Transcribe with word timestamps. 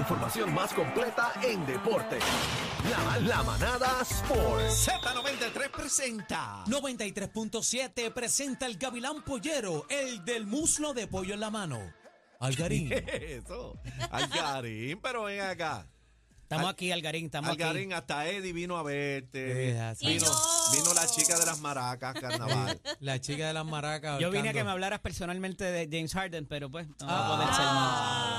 información 0.00 0.52
más 0.54 0.72
completa 0.72 1.32
en 1.42 1.64
deporte. 1.66 2.18
La, 2.90 3.18
la 3.20 3.42
manada 3.42 4.00
Sports. 4.02 4.88
Z93 4.88 5.70
presenta 5.70 6.64
93.7 6.66 8.12
presenta 8.12 8.66
el 8.66 8.76
Gavilán 8.76 9.22
Pollero, 9.22 9.86
el 9.88 10.24
del 10.24 10.46
muslo 10.46 10.92
de 10.94 11.06
pollo 11.06 11.34
en 11.34 11.40
la 11.40 11.50
mano. 11.50 11.78
Algarín. 12.40 12.90
Eso. 13.06 13.78
Algarín, 14.10 14.98
pero 15.00 15.24
ven 15.24 15.40
acá. 15.42 15.86
Estamos 16.42 16.66
Al- 16.66 16.72
aquí, 16.72 16.90
Algarín, 16.90 17.26
estamos 17.26 17.50
Algarín, 17.50 17.92
hasta 17.92 18.26
Eddy 18.26 18.52
vino 18.52 18.76
a 18.76 18.82
verte. 18.82 19.76
Vino, 20.00 20.94
la 20.94 21.06
chica 21.06 21.38
de 21.38 21.46
las 21.46 21.60
maracas, 21.60 22.14
carnaval. 22.14 22.70
aquí. 22.70 22.80
La 23.00 23.20
chica 23.20 23.46
de 23.46 23.52
las 23.52 23.64
maracas. 23.64 24.18
Yo 24.18 24.30
vine 24.32 24.48
a 24.48 24.52
que 24.52 24.64
me 24.64 24.70
hablaras 24.70 24.98
personalmente 24.98 25.62
de 25.64 25.86
James 25.88 26.12
Harden, 26.12 26.46
pero 26.46 26.68
pues 26.68 26.88
no 26.88 27.06
va 27.06 27.12
Ah. 27.12 27.26
a 27.26 27.36
poder 27.36 27.54
ser 27.54 27.64
más. 27.66 28.29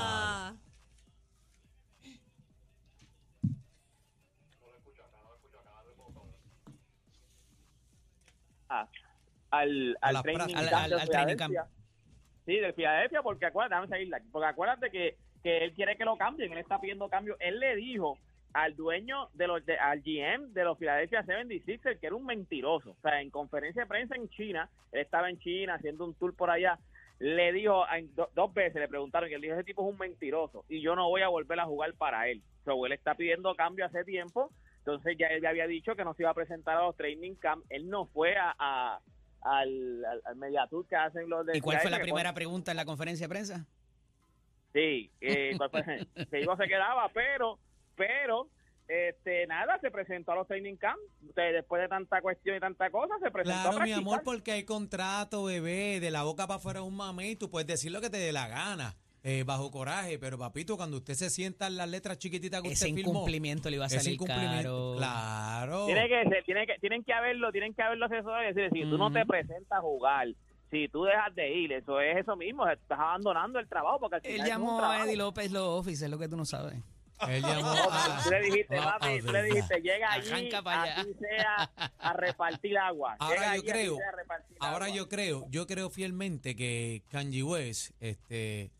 Al, 9.52 9.96
al 10.00 10.22
training 10.22 10.38
camp 10.54 10.56
Al- 10.58 10.90
de 10.90 10.96
al- 10.96 11.08
training 11.08 11.36
camp. 11.36 11.54
Sí, 12.44 12.56
de 12.56 12.72
Filadelfia, 12.72 13.22
porque 13.22 13.46
acuérdate, 13.46 13.86
seguirla 13.88 14.20
porque 14.32 14.46
acuérdate 14.48 14.90
que, 14.90 15.16
que 15.44 15.58
él 15.64 15.72
quiere 15.74 15.96
que 15.96 16.04
lo 16.04 16.16
cambien, 16.16 16.50
él 16.52 16.58
está 16.58 16.80
pidiendo 16.80 17.08
cambio. 17.08 17.36
Él 17.38 17.60
le 17.60 17.76
dijo 17.76 18.18
al 18.52 18.74
dueño 18.76 19.28
de 19.34 19.46
los 19.46 19.64
de- 19.64 19.78
al 19.78 20.00
GM 20.02 20.52
de 20.52 20.64
los 20.64 20.76
Philadelphia 20.76 21.22
76ers 21.24 21.98
que 22.00 22.06
era 22.08 22.16
un 22.16 22.26
mentiroso. 22.26 22.90
O 22.90 23.00
sea, 23.00 23.20
en 23.22 23.30
conferencia 23.30 23.82
de 23.82 23.88
prensa 23.88 24.16
en 24.16 24.28
China, 24.28 24.68
él 24.90 25.00
estaba 25.00 25.30
en 25.30 25.38
China 25.38 25.74
haciendo 25.74 26.04
un 26.04 26.14
tour 26.14 26.34
por 26.34 26.50
allá, 26.50 26.78
le 27.20 27.52
dijo 27.52 27.84
do- 28.16 28.28
dos 28.34 28.52
veces, 28.52 28.74
le 28.80 28.88
preguntaron 28.88 29.28
que 29.28 29.36
él 29.36 29.40
dijo, 29.40 29.54
ese 29.54 29.64
tipo 29.64 29.86
es 29.86 29.92
un 29.92 29.98
mentiroso 29.98 30.64
y 30.68 30.80
yo 30.82 30.96
no 30.96 31.08
voy 31.08 31.22
a 31.22 31.28
volver 31.28 31.60
a 31.60 31.64
jugar 31.66 31.94
para 31.94 32.28
él. 32.28 32.42
So, 32.64 32.84
él 32.86 32.92
está 32.92 33.14
pidiendo 33.14 33.54
cambio 33.54 33.86
hace 33.86 34.04
tiempo, 34.04 34.50
entonces 34.78 35.16
ya 35.16 35.28
él 35.28 35.40
ya 35.42 35.50
había 35.50 35.66
dicho 35.68 35.94
que 35.94 36.04
no 36.04 36.12
se 36.14 36.24
iba 36.24 36.30
a 36.30 36.34
presentar 36.34 36.76
a 36.76 36.82
los 36.82 36.96
training 36.96 37.36
camp, 37.36 37.64
él 37.70 37.88
no 37.88 38.06
fue 38.06 38.36
a, 38.36 38.54
a- 38.58 38.98
al, 39.42 40.04
al, 40.04 40.22
al 40.24 40.36
media 40.36 40.66
tour 40.68 40.86
que 40.86 40.96
hacen 40.96 41.28
los 41.28 41.44
de 41.46 41.58
¿Y 41.58 41.60
cuál 41.60 41.80
fue 41.80 41.90
la 41.90 42.00
primera 42.00 42.32
pregunta 42.34 42.70
en 42.70 42.76
la 42.76 42.84
conferencia 42.84 43.26
de 43.26 43.28
prensa? 43.28 43.66
Sí, 44.72 45.10
eh, 45.20 45.52
iba 46.42 46.56
se 46.56 46.66
quedaba, 46.66 47.10
pero, 47.12 47.58
pero, 47.94 48.48
este, 48.88 49.46
nada, 49.46 49.78
se 49.80 49.90
presentó 49.90 50.32
a 50.32 50.36
los 50.36 50.48
training 50.48 50.76
camp, 50.76 50.98
Usted, 51.28 51.52
después 51.52 51.82
de 51.82 51.88
tanta 51.88 52.20
cuestión 52.20 52.56
y 52.56 52.60
tanta 52.60 52.90
cosa, 52.90 53.14
se 53.22 53.30
presentó 53.30 53.58
a 53.58 53.62
Claro, 53.62 53.72
mi 53.72 53.76
practicar. 53.92 54.00
amor, 54.00 54.22
porque 54.24 54.52
hay 54.52 54.64
contrato, 54.64 55.44
bebé. 55.44 56.00
De 56.00 56.10
la 56.10 56.22
boca 56.22 56.46
para 56.46 56.56
afuera 56.56 56.80
es 56.80 56.86
un 56.86 56.96
mamé 56.96 57.30
y 57.30 57.36
tú 57.36 57.50
puedes 57.50 57.66
decir 57.66 57.92
lo 57.92 58.00
que 58.00 58.10
te 58.10 58.16
dé 58.18 58.32
la 58.32 58.48
gana. 58.48 58.96
Eh, 59.24 59.44
bajo 59.44 59.70
coraje, 59.70 60.18
pero 60.18 60.36
papito, 60.38 60.76
cuando 60.76 60.96
usted 60.96 61.14
se 61.14 61.30
sienta 61.30 61.66
en 61.68 61.76
las 61.76 61.88
letras 61.88 62.18
chiquititas 62.18 62.60
que 62.62 62.72
Ese 62.72 62.86
usted 62.86 62.96
firmó, 62.96 63.12
incumplimiento 63.12 63.70
le 63.70 63.76
iba 63.76 63.84
a 63.84 63.86
ese 63.88 63.98
salir 63.98 64.14
incumplimiento, 64.14 64.58
caro. 64.62 64.94
claro. 64.96 65.86
Tiene 65.86 66.08
que 66.08 66.28
ser, 66.28 66.44
tiene 66.44 66.66
que, 66.66 66.74
tienen 66.80 67.04
que 67.04 67.12
haberlo, 67.12 67.52
tienen 67.52 67.72
que 67.74 67.82
haberlo 67.82 68.06
asesores 68.06 68.50
y 68.56 68.60
decir, 68.60 68.70
si 68.82 68.90
tú 68.90 68.98
no 68.98 69.12
te 69.12 69.24
presentas 69.24 69.78
a 69.78 69.80
jugar, 69.80 70.26
si 70.70 70.88
tú 70.88 71.04
dejas 71.04 71.34
de 71.34 71.52
ir, 71.54 71.72
eso 71.72 72.00
es 72.00 72.16
eso 72.16 72.34
mismo, 72.34 72.66
estás 72.68 72.98
abandonando 72.98 73.58
el 73.58 73.68
trabajo 73.68 74.00
porque 74.00 74.16
al 74.16 74.22
Él 74.24 74.32
final 74.32 74.46
es 74.48 74.56
un 74.56 74.62
llamó 74.64 74.84
a. 74.84 75.04
Eddie 75.04 75.16
López 75.16 75.52
los 75.52 75.62
office, 75.80 76.04
es 76.04 76.10
lo 76.10 76.18
que 76.18 76.28
tú 76.28 76.36
no 76.36 76.44
sabes. 76.44 76.74
Él 77.28 77.42
llamó 77.42 77.62
No, 77.72 77.84
a, 77.92 78.20
tú 78.24 78.30
le 78.30 78.40
dijiste, 78.40 78.76
a- 78.78 78.82
papi, 78.98 79.20
tú 79.20 79.30
le 79.32 79.42
dijiste, 79.44 79.80
llega 79.80 80.12
allí, 80.12 80.28
Arranca 80.32 80.62
pa' 80.62 80.82
allá. 80.82 81.00
así 81.02 81.14
sea, 81.20 81.70
a 82.00 82.12
repartir 82.14 82.76
agua. 82.76 83.14
Ahora 83.20 83.34
Llega 83.36 83.46
yo 83.46 83.52
allí, 83.62 83.70
creo, 83.70 83.98
ahora 84.58 84.86
agua. 84.86 84.96
yo 84.96 85.08
creo, 85.08 85.46
yo 85.48 85.66
creo 85.68 85.88
fielmente 85.90 86.56
que 86.56 87.02
Kanye 87.10 87.44
West 87.44 87.92
este, 88.00 88.72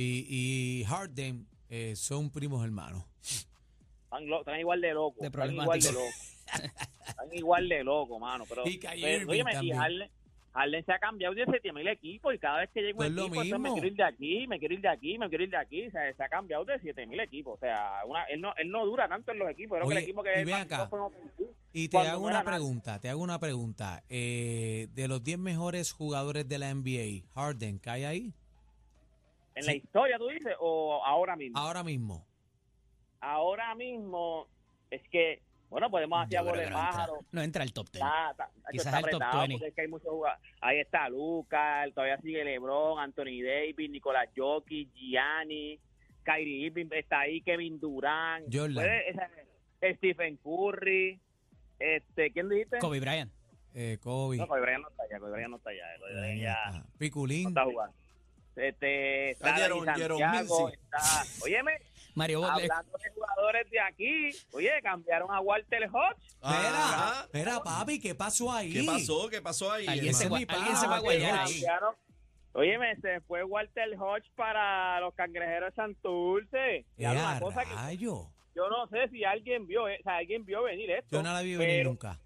y, 0.00 0.80
y 0.80 0.84
Harden 0.84 1.46
eh, 1.70 1.94
son 1.96 2.30
primos 2.30 2.64
hermanos. 2.64 3.04
Están, 4.04 4.26
lo- 4.28 4.40
están 4.40 4.60
igual 4.60 4.80
de 4.80 4.92
locos. 4.94 5.20
De 5.20 5.26
están 5.28 5.52
igual 5.52 5.80
de 5.80 5.92
locos. 5.92 6.36
están 7.08 7.34
igual 7.34 7.68
de 7.68 7.84
locos, 7.84 8.20
mano. 8.20 8.44
Pero, 8.48 8.66
Y 8.66 8.78
pero, 8.78 9.34
y 9.34 9.42
también. 9.42 9.76
Harden, 9.76 10.10
Harden 10.52 10.84
se 10.86 10.92
ha 10.92 10.98
cambiado 10.98 11.34
de 11.34 11.44
7 11.44 11.72
mil 11.72 11.86
equipos 11.88 12.34
y 12.34 12.38
cada 12.38 12.60
vez 12.60 12.70
que 12.72 12.80
llega 12.80 12.92
un 12.92 12.96
Pues 12.96 13.10
lo 13.12 13.22
equipo, 13.26 13.42
entonces 13.42 13.60
me 13.60 13.72
quiero 13.72 13.86
ir 13.88 13.94
de 13.96 14.04
aquí, 14.04 14.46
me 14.46 14.58
quiero 14.58 14.74
ir 14.74 14.80
de 14.80 14.88
aquí, 14.88 15.18
me 15.18 15.28
quiero 15.28 15.44
ir 15.44 15.50
de 15.50 15.56
aquí. 15.56 15.86
O 15.86 15.90
sea, 15.90 16.14
se 16.14 16.22
ha 16.22 16.28
cambiado 16.28 16.64
de 16.64 16.78
7 16.80 17.06
mil 17.06 17.20
equipos. 17.20 17.54
O 17.56 17.58
sea, 17.58 18.00
una, 18.06 18.24
él, 18.24 18.40
no, 18.40 18.54
él 18.56 18.70
no 18.70 18.86
dura 18.86 19.08
tanto 19.08 19.32
en 19.32 19.38
los 19.38 19.50
equipos. 19.50 19.76
Creo 19.78 19.88
que 19.88 19.94
Oye, 19.94 19.98
el 19.98 20.04
equipo 20.04 20.22
que 20.22 20.42
y 20.46 20.52
acá. 20.52 20.88
te 21.90 21.98
hago 21.98 22.24
una 22.26 22.42
pregunta, 22.44 23.00
te 23.00 23.08
hago 23.10 23.22
una 23.22 23.38
pregunta. 23.38 24.02
Eh, 24.08 24.88
de 24.94 25.08
los 25.08 25.22
10 25.24 25.38
mejores 25.38 25.92
jugadores 25.92 26.48
de 26.48 26.58
la 26.58 26.72
NBA, 26.74 27.24
Harden, 27.34 27.78
¿cae 27.78 28.06
ahí? 28.06 28.32
En 29.56 29.62
Sí. 29.64 29.70
la 29.70 29.76
historia, 29.76 30.18
tú 30.18 30.28
dices, 30.28 30.54
o 30.60 31.02
ahora 31.04 31.34
mismo. 31.34 31.58
Ahora 31.58 31.82
mismo. 31.82 32.24
Ahora 33.20 33.74
mismo 33.74 34.46
es 34.90 35.02
que, 35.08 35.42
bueno, 35.68 35.90
podemos 35.90 36.24
hacer 36.24 36.42
goles 36.44 36.60
no 36.70 36.76
entra, 36.78 36.90
pájaros. 36.90 37.18
no 37.32 37.42
entra 37.42 37.64
el 37.64 37.72
top 37.72 37.86
10. 37.90 37.94
Está, 38.04 38.30
está, 38.30 38.50
Quizás 38.70 38.86
está 38.86 38.98
el 38.98 39.04
top 39.04 39.14
apretado 39.14 39.38
20. 39.40 39.54
porque 39.54 39.68
es 39.68 39.74
que 39.74 39.80
hay 39.80 39.88
muchos 39.88 40.08
jugadores. 40.10 40.42
Ahí 40.60 40.78
está 40.78 41.08
Lucas, 41.08 41.88
todavía 41.94 42.18
sigue 42.20 42.44
LeBron, 42.44 43.00
Anthony 43.00 43.42
Davis, 43.44 43.90
Nicolás 43.90 44.28
Jokic, 44.36 44.92
Gianni, 44.94 45.80
Kyrie 46.22 46.66
Irving, 46.66 46.86
está 46.92 47.20
ahí 47.20 47.40
Kevin 47.40 47.80
Durant, 47.80 48.46
Stephen 49.96 50.36
Curry, 50.38 51.20
este, 51.78 52.30
¿quién 52.32 52.48
dijiste? 52.48 52.78
Kobe 52.78 53.00
Bryant. 53.00 53.32
Eh, 53.74 53.98
Kobe. 54.00 54.36
No, 54.38 54.46
Kobe 54.48 54.60
Bryant 54.62 54.82
no 54.82 54.88
está 54.88 55.02
allá, 55.04 55.18
Kobe 55.18 55.32
Bryant 55.32 55.50
no 55.50 55.56
está 55.58 55.70
allá, 55.70 55.84
Kobe 56.00 56.14
Bryant 56.14 56.40
ya 56.40 56.52
está. 56.52 56.78
no 56.78 56.86
Piculín. 56.98 57.48
está 57.48 57.64
jugando. 57.64 57.96
Este, 58.56 59.32
está 59.32 59.50
Dani 59.58 59.84
Santiago, 59.84 60.68
está, 60.70 60.98
óyeme, 61.44 61.72
Mario 62.14 62.40
Butler. 62.40 62.72
hablando 62.72 62.98
de 62.98 63.10
jugadores 63.10 63.70
de 63.70 63.80
aquí, 63.80 64.30
oye, 64.52 64.70
cambiaron 64.82 65.30
a 65.30 65.40
Walter 65.40 65.82
Hodge, 65.92 66.16
Espera, 66.36 66.68
Ajá. 66.70 67.24
espera, 67.24 67.60
papi, 67.62 68.00
¿qué 68.00 68.14
pasó 68.14 68.50
ahí? 68.50 68.72
¿Qué 68.72 68.82
pasó? 68.84 69.28
¿Qué 69.28 69.42
pasó 69.42 69.70
ahí? 69.72 69.86
Alguien 69.86 70.08
Ese 70.10 70.18
se, 70.20 70.24
es 70.24 70.32
va- 70.32 70.36
mi 70.38 70.42
alguien 70.48 70.64
pana, 70.64 70.76
se 70.80 70.86
va 70.86 70.96
a 70.96 71.00
guayar 71.00 71.32
Walter 71.38 71.54
ahí. 71.54 71.64
Óyeme, 72.54 72.96
se 73.02 73.20
fue 73.20 73.44
Walter 73.44 73.94
Hodge 73.98 74.30
para 74.34 74.98
los 75.00 75.14
cangrejeros 75.14 75.70
de 75.70 75.76
Santurce. 75.76 76.86
Y 76.96 77.04
¡Eh, 77.04 77.08
una 77.10 77.38
cosa 77.38 77.62
que 77.64 77.96
yo 77.98 78.70
no 78.70 78.88
sé 78.88 79.08
si 79.10 79.22
alguien 79.22 79.66
vio, 79.66 79.86
eh, 79.86 79.98
o 80.00 80.02
sea, 80.02 80.16
alguien 80.16 80.42
vio 80.46 80.62
venir 80.62 80.90
esto. 80.90 81.14
Yo 81.16 81.22
no 81.22 81.30
la 81.34 81.42
vi 81.42 81.54
venir 81.56 81.76
pero, 81.80 81.90
nunca. 81.90 82.18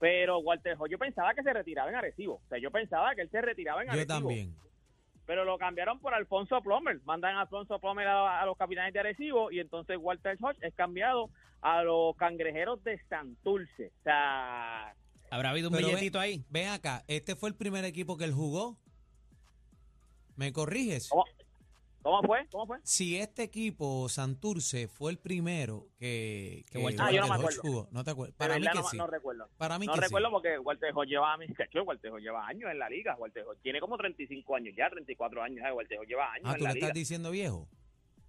Pero 0.00 0.40
Walter 0.40 0.74
Hodge 0.76 0.90
yo 0.90 0.98
pensaba 0.98 1.32
que 1.34 1.44
se 1.44 1.52
retiraba 1.52 1.88
en 1.90 1.94
Arecibo. 1.94 2.40
O 2.44 2.48
sea, 2.48 2.58
yo 2.58 2.72
pensaba 2.72 3.14
que 3.14 3.20
él 3.22 3.30
se 3.30 3.40
retiraba 3.40 3.82
en 3.82 3.86
Yo 3.86 3.92
Arecibo. 3.92 4.14
también. 4.18 4.56
Pero 5.32 5.46
lo 5.46 5.56
cambiaron 5.56 5.98
por 5.98 6.12
Alfonso 6.12 6.60
Plomer. 6.60 7.00
Mandan 7.04 7.36
a 7.36 7.40
Alfonso 7.40 7.78
Plomer 7.78 8.06
a, 8.06 8.42
a 8.42 8.44
los 8.44 8.54
capitanes 8.54 8.92
de 8.92 9.00
Arecibo 9.00 9.50
y 9.50 9.60
entonces 9.60 9.96
Walter 9.98 10.36
Hodge 10.38 10.58
es 10.60 10.74
cambiado 10.74 11.30
a 11.62 11.82
los 11.82 12.14
cangrejeros 12.16 12.84
de 12.84 13.00
Santurce. 13.08 13.86
O 13.86 14.02
sea, 14.02 14.94
¿Habrá 15.30 15.48
habido 15.48 15.70
un 15.70 15.76
ven- 15.76 15.86
billetito 15.86 16.20
ahí? 16.20 16.44
Ven 16.50 16.68
acá, 16.68 17.02
¿este 17.08 17.34
fue 17.34 17.48
el 17.48 17.54
primer 17.54 17.82
equipo 17.86 18.18
que 18.18 18.24
él 18.24 18.34
jugó? 18.34 18.76
¿Me 20.36 20.52
corriges? 20.52 21.08
¿cómo, 21.08 21.24
cómo 22.02 22.22
fue? 22.22 22.46
¿Cómo 22.50 22.66
fue? 22.66 22.78
Si 22.82 23.16
este 23.16 23.42
equipo, 23.44 24.08
Santurce, 24.08 24.88
fue 24.88 25.12
el 25.12 25.18
primero 25.18 25.86
que, 25.98 26.64
Que 26.70 26.78
Walter- 26.78 27.00
Ah, 27.06 27.10
yo 27.12 27.20
no 27.22 27.28
me 27.28 27.34
acuerdo. 27.34 27.60
jugó, 27.62 27.88
¿no 27.92 28.04
te 28.04 28.10
acuerdas? 28.10 28.36
Para 28.36 28.58
mí 28.58 28.66
que 28.66 28.74
no, 28.78 28.82
sí. 28.88 28.96
no 28.96 29.06
recuerdo. 29.06 29.48
Para 29.56 29.78
mí 29.78 29.86
No 29.86 29.94
que 29.94 30.00
recuerdo 30.00 30.28
sí. 30.28 30.32
porque 30.32 30.58
Walter 30.58 30.92
Hodge 30.94 31.08
lleva, 31.10 31.36
lleva 32.20 32.46
años 32.46 32.70
en 32.70 32.78
la 32.78 32.88
liga. 32.88 33.16
Walter 33.18 33.44
Hodge 33.46 33.60
tiene 33.62 33.80
como 33.80 33.96
35 33.96 34.56
años 34.56 34.74
ya, 34.76 34.90
34 34.90 35.42
años. 35.42 35.64
Hodge 35.74 35.96
lleva 36.06 36.32
años 36.32 36.46
Ah, 36.46 36.52
en 36.52 36.58
tú 36.58 36.64
la 36.64 36.70
le 36.70 36.74
liga. 36.74 36.86
estás 36.88 36.94
diciendo 36.94 37.30
viejo. 37.30 37.68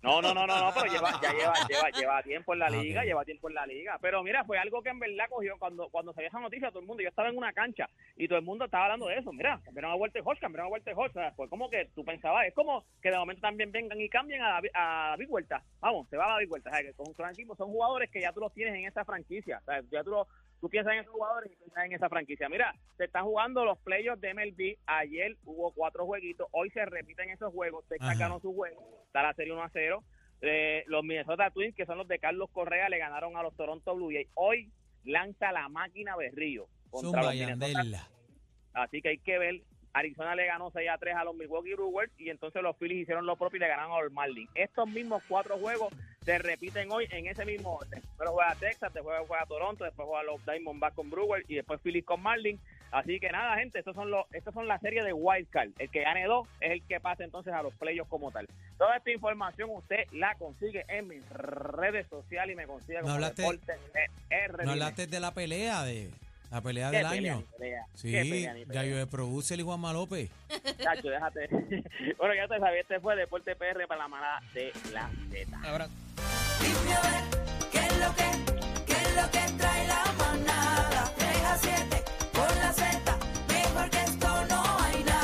No, 0.04 0.22
no, 0.22 0.34
no, 0.34 0.46
no, 0.46 0.60
no, 0.60 0.72
pero 0.74 0.92
lleva, 0.92 1.12
ya 1.22 1.32
lleva, 1.34 1.54
lleva, 1.68 1.90
lleva 1.92 2.24
tiempo 2.24 2.54
en 2.54 2.60
la 2.60 2.66
Ah, 2.66 2.70
liga, 2.70 3.04
lleva 3.06 3.24
tiempo 3.24 3.48
en 3.48 3.56
la 3.56 3.66
liga. 3.66 3.98
Pero 4.02 4.22
mira, 4.22 4.44
fue 4.44 4.58
algo 4.58 4.82
que 4.84 4.90
en 4.90 5.00
verdad 5.00 5.26
cogió 5.30 5.58
cuando 5.58 5.88
cuando 5.90 6.12
salió 6.14 6.28
esa 6.28 6.40
noticia 6.40 6.70
todo 6.70 6.82
el 6.82 6.86
mundo. 6.86 7.02
Yo 7.02 7.10
estaba 7.10 7.30
en 7.30 7.38
una 7.38 7.54
cancha 7.54 7.90
y 8.18 8.28
todo 8.28 8.38
el 8.38 8.44
mundo 8.46 8.66
estaba 8.66 8.84
hablando 8.86 9.08
de 9.08 9.18
eso. 9.18 9.32
Mira, 9.32 9.62
cambiaron 9.64 9.92
a 9.92 9.96
Walter 9.96 10.22
Hodge, 10.26 10.40
cambiaron 10.42 10.68
a 10.68 10.72
Walter 10.72 10.94
Hodge. 10.96 11.12
O 11.12 11.14
sea, 11.14 11.32
fue 11.32 11.48
como 11.48 11.70
que 11.70 11.86
tú 11.96 12.04
pensabas, 12.04 12.46
es 12.48 12.54
como 12.54 12.84
que 13.02 13.12
de 13.12 13.18
momento 13.18 13.42
también 13.42 13.72
vengan 13.72 14.00
y 14.02 14.10
cambien 14.10 14.42
a 14.42 14.50
David, 14.50 14.70
a 14.74 15.08
David 15.12 15.28
Huerta. 15.30 15.64
Vamos, 15.80 16.08
se 16.10 16.18
va 16.18 16.26
a 16.26 16.34
David 16.34 16.52
Huerta. 16.52 16.70
O 16.70 16.74
sea, 16.74 16.82
que 16.84 16.94
son, 16.94 17.16
son 17.16 17.30
equipos, 17.32 17.58
son 17.58 17.70
jugadores 17.72 18.12
que 18.12 18.20
ya 18.22 18.34
tú 18.34 18.42
los 18.42 18.54
tienes 18.54 18.76
en 18.76 18.86
esa 18.86 19.06
franquicia. 19.06 19.60
O 19.62 19.66
sea, 19.66 19.82
ya 19.90 20.04
tú, 20.04 20.12
lo- 20.12 20.28
tú 20.64 20.70
piensas 20.70 20.94
en 20.94 21.00
esos 21.00 21.12
jugadores 21.12 21.52
y 21.52 21.56
piensas 21.58 21.84
en 21.84 21.92
esa 21.92 22.08
franquicia. 22.08 22.48
Mira, 22.48 22.74
se 22.96 23.04
están 23.04 23.26
jugando 23.26 23.66
los 23.66 23.78
playoffs 23.80 24.22
de 24.22 24.34
MLB. 24.34 24.78
Ayer 24.86 25.36
hubo 25.44 25.74
cuatro 25.74 26.06
jueguitos. 26.06 26.48
Hoy 26.52 26.70
se 26.70 26.86
repiten 26.86 27.30
esos 27.32 27.52
juegos. 27.52 27.84
Texas 27.90 28.18
ganó 28.18 28.40
su 28.40 28.54
juego. 28.54 28.82
Está 29.06 29.24
la 29.24 29.34
serie 29.34 29.52
1 29.52 29.62
a 29.62 29.70
0. 29.74 30.02
Eh, 30.40 30.86
los 30.88 31.04
Minnesota 31.04 31.50
Twins, 31.50 31.76
que 31.76 31.86
son 31.86 31.98
los 31.98 32.08
de 32.08 32.18
Carlos 32.18 32.50
Correa, 32.50 32.88
le 32.88 32.98
ganaron 32.98 33.36
a 33.36 33.44
los 33.44 33.54
Toronto 33.58 33.94
Blue 33.94 34.12
Jays. 34.14 34.30
Hoy 34.36 34.72
lanza 35.04 35.52
la 35.52 35.68
máquina 35.68 36.16
Berrío 36.16 36.70
contra 36.90 37.24
Zumba, 37.24 37.34
los 37.34 37.58
Minnesota. 37.58 38.10
Así 38.74 39.02
que 39.02 39.10
hay 39.10 39.18
que 39.18 39.38
ver. 39.38 39.64
Arizona 39.92 40.34
le 40.34 40.46
ganó 40.46 40.72
6 40.72 40.90
a 40.90 40.98
3 40.98 41.14
a 41.14 41.24
los 41.26 41.36
Milwaukee 41.36 41.74
Brewers 41.74 42.12
y 42.18 42.30
entonces 42.30 42.64
los 42.64 42.78
Phillies 42.78 43.02
hicieron 43.02 43.26
lo 43.26 43.36
propio 43.36 43.58
y 43.58 43.60
le 43.60 43.68
ganaron 43.68 43.92
a 43.92 44.02
los 44.02 44.14
Marlins. 44.14 44.50
Estos 44.56 44.88
mismos 44.88 45.22
cuatro 45.28 45.58
juegos 45.58 45.94
se 46.24 46.38
repiten 46.38 46.92
hoy 46.92 47.08
en 47.12 47.28
ese 47.28 47.46
mismo 47.46 47.76
orden. 47.76 48.02
Pero 48.18 48.32
juega 48.32 48.56
Texas, 48.56 48.94
después 48.94 49.18
juega 49.28 49.46
Toronto, 49.46 49.84
después 49.84 50.08
juega 50.08 50.24
los 50.24 50.46
Diamondbacks 50.46 50.96
con 50.96 51.10
Brewers 51.10 51.46
y 51.50 51.56
después 51.56 51.82
Phillies 51.82 52.06
con 52.06 52.22
Marlins. 52.22 52.62
Así 52.92 53.20
que 53.20 53.32
nada, 53.32 53.56
gente, 53.58 53.80
estos 53.80 53.96
son 53.96 54.12
los, 54.12 54.26
estos 54.34 54.54
son 54.54 54.68
la 54.68 54.78
serie 54.80 55.04
de 55.04 55.14
Wildcard. 55.14 55.72
El 55.80 55.90
que 55.90 56.02
gane 56.02 56.26
dos 56.26 56.48
es 56.62 56.72
el 56.72 56.84
que 56.84 57.00
pasa 57.00 57.24
entonces 57.24 57.52
a 57.52 57.64
los 57.64 57.74
playoffs 57.74 58.10
como 58.10 58.32
tal. 58.32 58.48
Toda 58.78 58.98
esta 58.98 59.12
información 59.12 59.70
usted 59.74 60.06
la 60.12 60.36
consigue 60.36 60.86
en 60.88 61.08
mis 61.08 61.28
redes 61.30 62.06
sociales 62.08 62.54
y 62.54 62.56
me 62.56 62.68
consigue 62.68 63.00
como 63.02 63.16
hablaste- 63.16 63.42
Deportes 63.42 63.78
R. 64.30 64.64
No 64.66 64.72
hablaste 64.72 65.08
de 65.08 65.20
la 65.20 65.34
pelea, 65.34 65.84
de 65.84 66.12
la 66.54 66.62
pelea 66.62 66.92
¿Qué 66.92 66.98
del 66.98 67.08
pelea, 67.10 67.34
año. 67.34 67.44
pelea? 67.58 67.86
Sí, 67.96 68.12
¿Qué 68.12 68.22
pelea? 68.22 68.56
Gallo 68.68 68.98
de 68.98 69.08
Produce 69.08 69.56
y 69.56 69.62
Juanma 69.64 69.92
López. 69.92 70.30
Chacho, 70.78 71.10
déjate. 71.10 71.48
bueno, 72.18 72.36
ya 72.36 72.48
te 72.48 72.60
sabía, 72.60 72.82
este 72.82 73.00
fue 73.00 73.16
Deporte 73.16 73.56
PR 73.56 73.88
para 73.88 74.02
la 74.02 74.08
manada 74.08 74.40
de 74.54 74.72
la 74.92 75.10
Z. 75.32 75.58
Ahora. 75.68 75.88